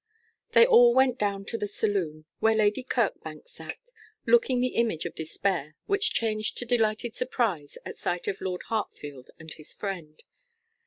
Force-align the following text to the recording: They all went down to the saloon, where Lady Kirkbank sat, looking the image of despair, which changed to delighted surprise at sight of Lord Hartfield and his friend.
They 0.53 0.65
all 0.65 0.95
went 0.95 1.19
down 1.19 1.45
to 1.45 1.59
the 1.59 1.67
saloon, 1.67 2.25
where 2.39 2.55
Lady 2.55 2.81
Kirkbank 2.83 3.47
sat, 3.47 3.77
looking 4.25 4.59
the 4.59 4.69
image 4.79 5.05
of 5.05 5.13
despair, 5.13 5.75
which 5.85 6.11
changed 6.15 6.57
to 6.57 6.65
delighted 6.65 7.13
surprise 7.13 7.77
at 7.85 7.99
sight 7.99 8.27
of 8.27 8.41
Lord 8.41 8.63
Hartfield 8.63 9.29
and 9.37 9.53
his 9.53 9.71
friend. 9.71 10.23